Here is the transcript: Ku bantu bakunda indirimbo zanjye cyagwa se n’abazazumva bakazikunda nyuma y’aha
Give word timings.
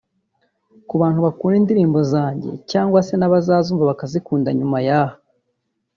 Ku 0.87 0.93
bantu 1.01 1.19
bakunda 1.25 1.57
indirimbo 1.61 1.99
zanjye 2.13 2.51
cyagwa 2.69 3.01
se 3.07 3.13
n’abazazumva 3.17 3.83
bakazikunda 3.91 4.49
nyuma 4.57 4.77
y’aha 4.87 5.15